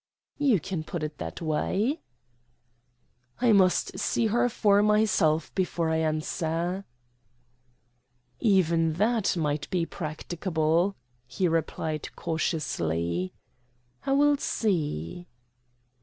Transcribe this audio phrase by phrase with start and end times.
[0.39, 1.99] "You can put it that way."
[3.39, 6.85] "I must see her for myself before I answer."
[8.39, 10.95] "Even that might be practicable,"
[11.27, 13.33] he replied cautiously.
[14.03, 15.27] "I will see."